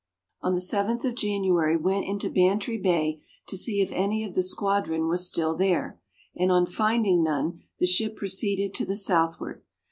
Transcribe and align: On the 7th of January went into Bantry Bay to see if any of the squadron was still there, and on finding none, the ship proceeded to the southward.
On 0.41 0.53
the 0.53 0.59
7th 0.59 1.05
of 1.05 1.13
January 1.13 1.77
went 1.77 2.05
into 2.07 2.31
Bantry 2.31 2.79
Bay 2.79 3.21
to 3.45 3.55
see 3.55 3.81
if 3.81 3.91
any 3.91 4.23
of 4.25 4.33
the 4.33 4.41
squadron 4.41 5.07
was 5.09 5.27
still 5.27 5.53
there, 5.55 6.01
and 6.35 6.51
on 6.51 6.65
finding 6.65 7.21
none, 7.23 7.61
the 7.77 7.85
ship 7.85 8.15
proceeded 8.15 8.73
to 8.73 8.85
the 8.87 8.95
southward. 8.97 9.61